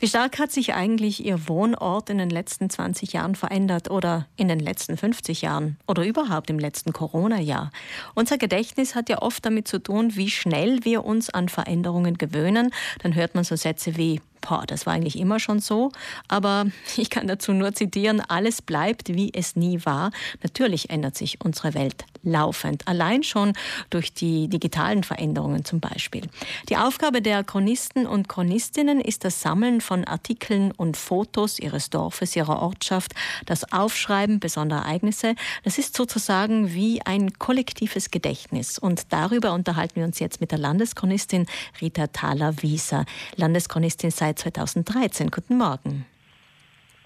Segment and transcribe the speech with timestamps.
[0.00, 4.46] Wie stark hat sich eigentlich Ihr Wohnort in den letzten 20 Jahren verändert oder in
[4.46, 7.72] den letzten 50 Jahren oder überhaupt im letzten Corona-Jahr?
[8.14, 12.70] Unser Gedächtnis hat ja oft damit zu tun, wie schnell wir uns an Veränderungen gewöhnen.
[13.02, 15.92] Dann hört man so Sätze wie boah, das war eigentlich immer schon so,
[16.28, 16.66] aber
[16.96, 20.10] ich kann dazu nur zitieren, alles bleibt, wie es nie war.
[20.42, 23.52] Natürlich ändert sich unsere Welt laufend, allein schon
[23.90, 26.22] durch die digitalen Veränderungen zum Beispiel.
[26.68, 32.36] Die Aufgabe der Chronisten und Chronistinnen ist das Sammeln von Artikeln und Fotos ihres Dorfes,
[32.36, 33.14] ihrer Ortschaft,
[33.46, 35.34] das Aufschreiben besonderer Ereignisse.
[35.64, 40.58] Das ist sozusagen wie ein kollektives Gedächtnis und darüber unterhalten wir uns jetzt mit der
[40.58, 41.46] Landeschronistin
[41.80, 43.04] Rita Thaler-Wieser.
[43.36, 45.30] Landeschronistin seit 2013.
[45.30, 46.06] Guten Morgen.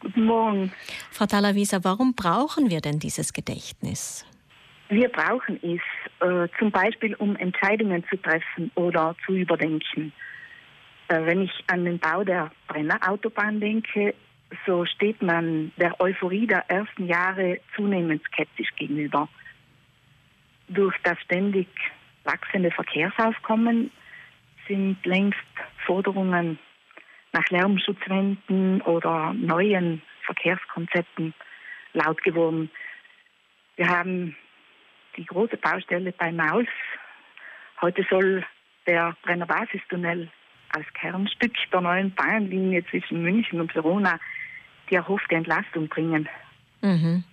[0.00, 0.72] Guten Morgen.
[1.10, 4.26] Frau Talavisa, warum brauchen wir denn dieses Gedächtnis?
[4.88, 5.80] Wir brauchen es
[6.20, 10.12] äh, zum Beispiel, um Entscheidungen zu treffen oder zu überdenken.
[11.08, 14.14] Äh, wenn ich an den Bau der Brennerautobahn denke,
[14.66, 19.28] so steht man der Euphorie der ersten Jahre zunehmend skeptisch gegenüber.
[20.68, 21.68] Durch das ständig
[22.24, 23.90] wachsende Verkehrsaufkommen
[24.68, 25.38] sind längst
[25.86, 26.58] Forderungen
[27.32, 31.34] nach Lärmschutzwänden oder neuen Verkehrskonzepten
[31.94, 32.70] laut geworden.
[33.76, 34.36] Wir haben
[35.16, 36.66] die große Baustelle bei Maus.
[37.80, 38.44] Heute soll
[38.86, 40.30] der Brenner Basistunnel
[40.70, 44.18] als Kernstück der neuen Bahnlinie zwischen München und Verona
[44.90, 46.28] die erhoffte Entlastung bringen.
[46.80, 47.24] Mhm.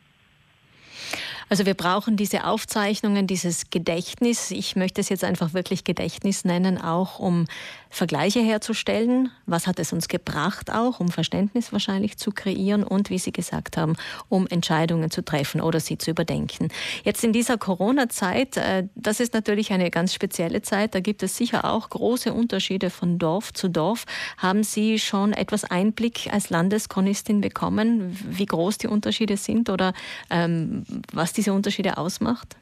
[1.49, 4.51] Also wir brauchen diese Aufzeichnungen, dieses Gedächtnis.
[4.51, 7.45] Ich möchte es jetzt einfach wirklich Gedächtnis nennen, auch um
[7.89, 9.31] Vergleiche herzustellen.
[9.45, 13.77] Was hat es uns gebracht auch, um Verständnis wahrscheinlich zu kreieren und, wie Sie gesagt
[13.77, 13.95] haben,
[14.29, 16.69] um Entscheidungen zu treffen oder sie zu überdenken.
[17.03, 20.95] Jetzt in dieser Corona-Zeit, äh, das ist natürlich eine ganz spezielle Zeit.
[20.95, 24.05] Da gibt es sicher auch große Unterschiede von Dorf zu Dorf.
[24.37, 29.93] Haben Sie schon etwas Einblick als Landeschronistin bekommen, wie groß die Unterschiede sind oder
[30.29, 32.57] ähm, was diese Unterschiede ausmacht?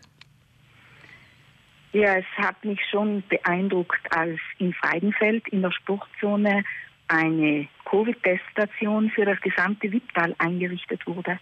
[1.93, 6.63] Ja, es hat mich schon beeindruckt, als in Freidenfeld in der Sportzone
[7.07, 11.39] eine Covid-Teststation für das gesamte Wipptal eingerichtet wurde.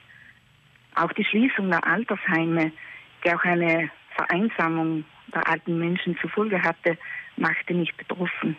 [0.96, 2.72] Auch die Schließung der Altersheime,
[3.24, 6.98] die auch eine Vereinsamung der alten Menschen zur Folge hatte,
[7.36, 8.56] machte mich betroffen.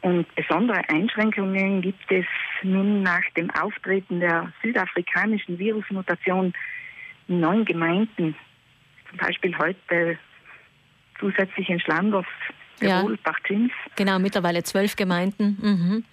[0.00, 2.24] Und besondere Einschränkungen gibt es
[2.62, 6.54] nun nach dem Auftreten der südafrikanischen Virusmutation
[7.28, 8.34] in neun Gemeinden.
[9.08, 10.18] Zum Beispiel heute
[11.18, 12.26] zusätzlich in Schlandorf,
[12.78, 13.18] Tirol, ja.
[13.24, 13.72] Bachzins.
[13.96, 15.58] Genau, mittlerweile zwölf Gemeinden.
[15.60, 16.04] Mhm.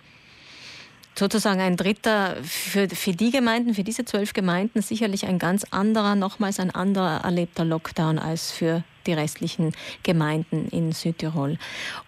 [1.18, 6.16] Sozusagen ein dritter für, für die Gemeinden, für diese zwölf Gemeinden sicherlich ein ganz anderer,
[6.16, 9.73] nochmals ein anderer erlebter Lockdown als für die restlichen
[10.03, 11.57] Gemeinden in Südtirol.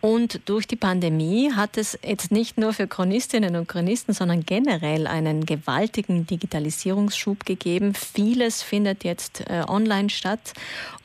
[0.02, 5.08] Und durch die Pandemie hat es jetzt nicht nur für Chronistinnen und Chronisten, sondern generell
[5.08, 7.94] einen gewaltigen Digitalisierungsschub gegeben.
[7.94, 10.54] Vieles findet jetzt äh, online statt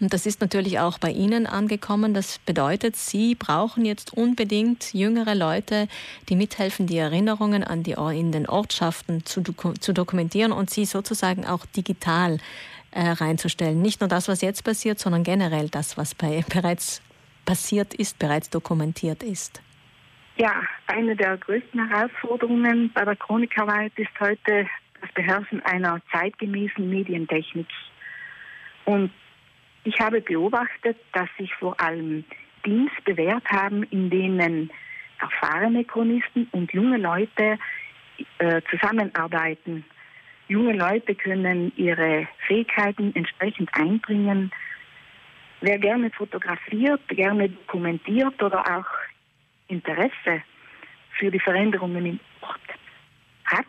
[0.01, 2.15] und das ist natürlich auch bei Ihnen angekommen.
[2.15, 5.89] Das bedeutet, Sie brauchen jetzt unbedingt jüngere Leute,
[6.29, 9.43] die mithelfen, die Erinnerungen an die in den Ortschaften zu,
[9.81, 12.39] zu dokumentieren und sie sozusagen auch digital
[12.93, 13.81] äh, reinzustellen.
[13.83, 17.03] Nicht nur das, was jetzt passiert, sondern generell das, was bei, bereits
[17.45, 19.63] passiert ist, bereits dokumentiert ist.
[20.37, 24.67] Ja, eine der größten Herausforderungen bei der Chronikarbeit ist heute
[25.01, 27.67] das Beherrschen einer zeitgemäßen Medientechnik.
[28.85, 29.11] Und
[29.85, 32.25] ich habe beobachtet, dass sich vor allem
[32.63, 34.71] Teams bewährt haben, in denen
[35.21, 37.59] erfahrene Chronisten und junge Leute
[38.39, 39.85] äh, zusammenarbeiten
[40.53, 44.53] junge Leute können ihre Fähigkeiten entsprechend einbringen.
[45.63, 48.87] Wer gerne fotografiert, gerne dokumentiert oder auch
[49.69, 50.43] Interesse
[51.19, 52.61] für die Veränderungen im Ort
[53.47, 53.65] hat,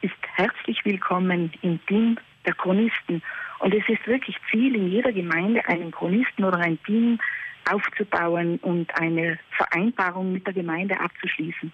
[0.00, 3.22] ist herzlich willkommen im Team der Chronisten.
[3.60, 7.20] Und es ist wirklich Ziel, in jeder Gemeinde einen Chronisten oder ein Team
[7.70, 11.72] aufzubauen und eine Vereinbarung mit der Gemeinde abzuschließen.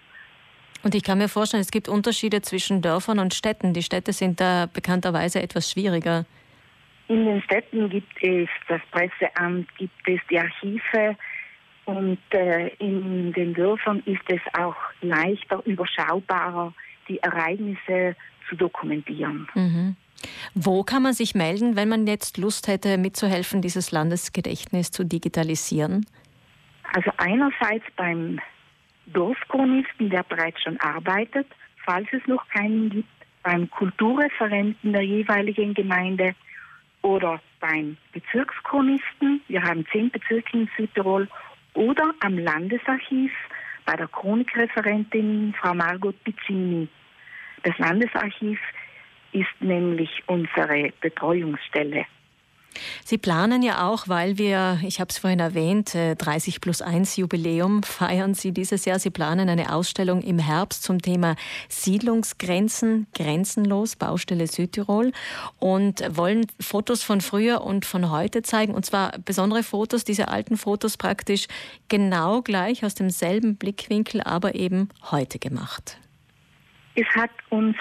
[0.85, 3.73] Und ich kann mir vorstellen, es gibt Unterschiede zwischen Dörfern und Städten.
[3.73, 6.25] Die Städte sind da bekannterweise etwas schwieriger.
[7.07, 11.17] In den Städten gibt es das Presseamt, gibt es die Archive
[11.85, 16.71] und äh, in den Dörfern ist es auch leichter, überschaubarer,
[17.09, 18.15] die Ereignisse
[18.47, 19.47] zu dokumentieren.
[19.55, 19.95] Mhm.
[20.53, 26.05] Wo kann man sich melden, wenn man jetzt Lust hätte, mitzuhelfen, dieses Landesgedächtnis zu digitalisieren?
[26.93, 28.39] Also einerseits beim
[29.07, 31.47] Dorfchronisten, der bereits schon arbeitet,
[31.85, 33.09] falls es noch keinen gibt,
[33.43, 36.33] beim Kulturreferenten der jeweiligen Gemeinde
[37.03, 41.27] oder beim Bezirkschronisten, wir haben zehn Bezirke in Südtirol,
[41.75, 43.31] oder am Landesarchiv
[43.85, 46.87] bei der Chronikreferentin Frau Margot Pizzini.
[47.63, 48.59] Das Landesarchiv
[49.31, 52.05] ist nämlich unsere Betreuungsstelle.
[53.03, 57.17] Sie planen ja auch, weil wir, ich habe es vorhin erwähnt, 30 äh, plus 1
[57.17, 58.99] Jubiläum feiern Sie dieses Jahr.
[58.99, 61.35] Sie planen eine Ausstellung im Herbst zum Thema
[61.69, 65.11] Siedlungsgrenzen, grenzenlos, Baustelle Südtirol
[65.59, 68.73] und wollen Fotos von früher und von heute zeigen.
[68.73, 71.47] Und zwar besondere Fotos, diese alten Fotos praktisch
[71.89, 75.97] genau gleich aus demselben Blickwinkel, aber eben heute gemacht.
[76.95, 77.75] Es hat uns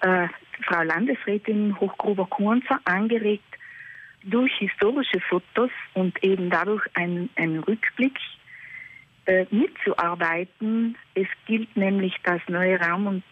[0.00, 0.28] äh,
[0.66, 3.44] Frau Landesrätin Hochgruber-Kunzer angeregt,
[4.24, 8.18] durch historische Fotos und eben dadurch einen, einen Rückblick
[9.26, 10.96] äh, mitzuarbeiten.
[11.14, 13.22] Es gilt nämlich das neue Raum- und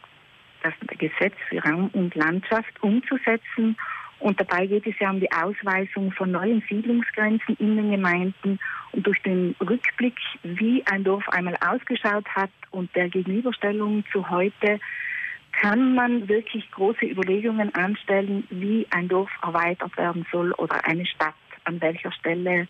[0.62, 3.76] das Gesetz für Raum und Landschaft umzusetzen.
[4.20, 8.60] Und dabei geht es ja um die Ausweisung von neuen Siedlungsgrenzen in den Gemeinden
[8.92, 14.78] und durch den Rückblick, wie ein Dorf einmal ausgeschaut hat und der Gegenüberstellung zu heute
[15.62, 21.34] kann man wirklich große Überlegungen anstellen, wie ein Dorf erweitert werden soll oder eine Stadt,
[21.64, 22.66] an welcher Stelle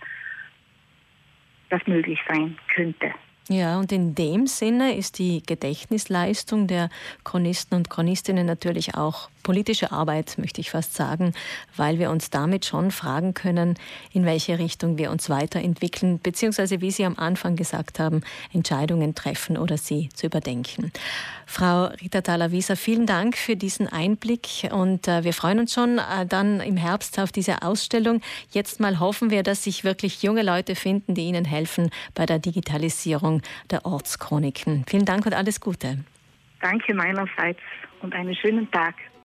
[1.71, 3.12] das möglich sein könnte.
[3.49, 6.91] Ja, und in dem Sinne ist die Gedächtnisleistung der
[7.25, 11.33] Chronisten und Chronistinnen natürlich auch politische Arbeit, möchte ich fast sagen,
[11.77, 13.75] weil wir uns damit schon fragen können,
[14.12, 18.23] in welche Richtung wir uns weiterentwickeln, beziehungsweise, wie Sie am Anfang gesagt haben,
[18.53, 20.93] Entscheidungen treffen oder sie zu überdenken.
[21.47, 26.27] Frau Rita Thaler-Wieser, vielen Dank für diesen Einblick und äh, wir freuen uns schon äh,
[26.27, 28.21] dann im Herbst auf diese Ausstellung.
[28.50, 32.39] Jetzt mal hoffen wir, dass sich wirklich junge Leute finden, die Ihnen helfen bei der
[32.39, 34.85] Digitalisierung der Ortschroniken.
[34.89, 35.99] Vielen Dank und alles Gute.
[36.61, 37.61] Danke meinerseits
[38.00, 38.94] und einen schönen Tag.